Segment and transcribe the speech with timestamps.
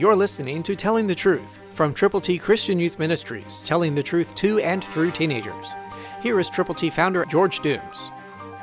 [0.00, 4.34] You're listening to Telling the Truth from Triple T Christian Youth Ministries, telling the truth
[4.36, 5.74] to and through teenagers.
[6.22, 8.10] Here is Triple T founder George Dooms.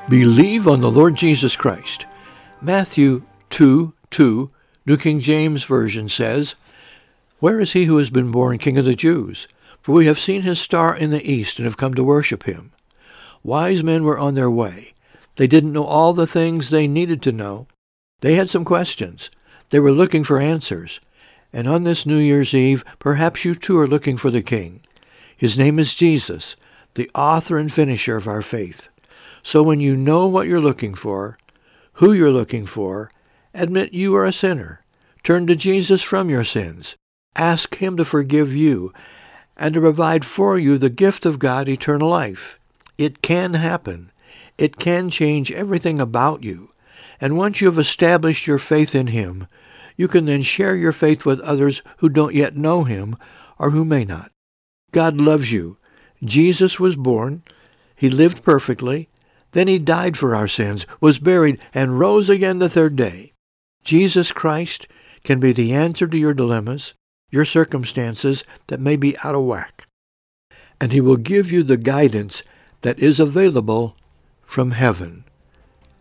[0.10, 2.08] Believe on the Lord Jesus Christ.
[2.60, 3.22] Matthew
[3.52, 4.50] 2 2,
[4.88, 6.56] New King James Version says,
[7.38, 9.48] Where is he who has been born King of the Jews?
[9.84, 12.72] For we have seen his star in the east and have come to worship him.
[13.44, 14.96] Wise men were on their way.
[15.36, 17.68] They didn't know all the things they needed to know.
[18.22, 19.30] They had some questions.
[19.70, 21.00] They were looking for answers.
[21.58, 24.82] And on this New Year's Eve, perhaps you too are looking for the King.
[25.36, 26.56] His name is Jesus,
[26.94, 28.90] the author and finisher of our faith.
[29.42, 31.40] So when you know what you're looking for,
[31.94, 33.10] who you're looking for,
[33.56, 34.84] admit you are a sinner.
[35.24, 36.96] Turn to Jesus from your sins.
[37.36, 38.94] Ask him to forgive you
[39.56, 42.60] and to provide for you the gift of God, eternal life.
[43.00, 44.12] It can happen.
[44.60, 46.70] It can change everything about you.
[47.20, 49.48] And once you have established your faith in him,
[49.98, 53.18] you can then share your faith with others who don't yet know him
[53.60, 54.32] or who may not.
[54.92, 55.78] God loves you.
[56.24, 57.44] Jesus was born.
[57.96, 59.10] He lived perfectly.
[59.52, 63.34] Then he died for our sins, was buried, and rose again the third day.
[63.84, 64.88] Jesus Christ
[65.24, 66.94] can be the answer to your dilemmas,
[67.32, 69.88] your circumstances that may be out of whack.
[70.80, 72.44] And he will give you the guidance
[72.82, 73.96] that is available
[74.42, 75.24] from heaven.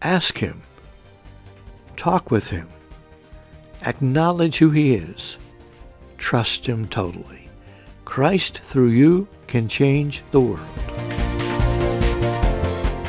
[0.03, 0.63] Ask him.
[1.97, 2.69] Talk with him.
[3.87, 5.37] Acknowledge who he is.
[6.19, 7.49] Trust him totally.
[8.05, 10.67] Christ through you can change the world.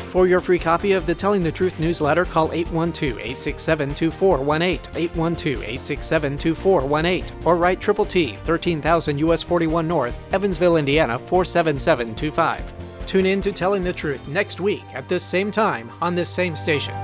[0.06, 4.78] For your free copy of the Telling the Truth newsletter, call 812-867-2418,
[5.10, 12.72] 812-867-2418, or write Triple T, 13000 US 41 North, Evansville, Indiana 47725.
[13.06, 16.54] Tune in to Telling the Truth next week at this same time on this same
[16.54, 16.94] station.